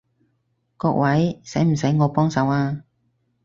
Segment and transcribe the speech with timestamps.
[0.77, 2.81] 各位，使唔使我幫手啊？